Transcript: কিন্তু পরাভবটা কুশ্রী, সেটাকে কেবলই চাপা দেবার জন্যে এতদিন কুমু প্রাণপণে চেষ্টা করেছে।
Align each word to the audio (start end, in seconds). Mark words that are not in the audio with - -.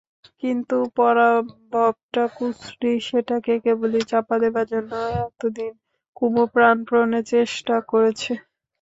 কিন্তু 0.43 0.77
পরাভবটা 0.97 2.23
কুশ্রী, 2.37 2.91
সেটাকে 3.07 3.53
কেবলই 3.65 4.03
চাপা 4.11 4.35
দেবার 4.43 4.65
জন্যে 4.71 4.97
এতদিন 5.23 5.71
কুমু 6.17 6.43
প্রাণপণে 6.53 7.19
চেষ্টা 7.31 7.75
করেছে। 7.91 8.31